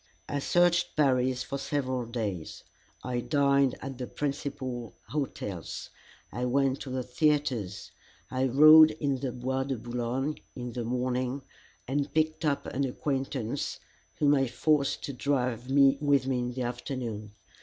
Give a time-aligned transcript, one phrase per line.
[0.27, 2.63] I searched Paris for several days.
[3.03, 5.91] I dined at the principal hotels;
[6.31, 7.91] I went to the theatres;
[8.31, 11.43] I rode in the Bois de Boulogne in the morning,
[11.87, 13.79] and picked up an acquaintance,
[14.15, 17.33] whom I forced to drive with me in the afternoon.